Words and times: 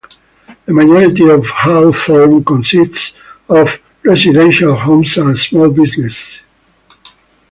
The 0.65 0.73
majority 0.73 1.29
of 1.29 1.45
Hawthorne 1.47 2.43
consists 2.43 3.15
of 3.47 3.83
residential 4.01 4.73
homes 4.75 5.15
and 5.17 5.37
small 5.37 5.69
businesses. 5.69 6.39